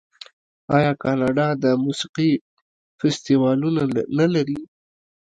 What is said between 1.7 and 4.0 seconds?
موسیقۍ فستیوالونه